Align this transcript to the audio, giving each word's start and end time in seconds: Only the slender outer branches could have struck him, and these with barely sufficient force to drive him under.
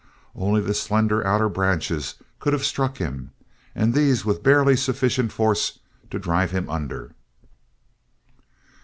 Only 0.35 0.61
the 0.61 0.73
slender 0.73 1.23
outer 1.27 1.47
branches 1.47 2.15
could 2.39 2.53
have 2.53 2.65
struck 2.65 2.97
him, 2.97 3.33
and 3.75 3.93
these 3.93 4.25
with 4.25 4.41
barely 4.41 4.75
sufficient 4.75 5.31
force 5.31 5.77
to 6.09 6.17
drive 6.17 6.49
him 6.49 6.67
under. 6.71 7.11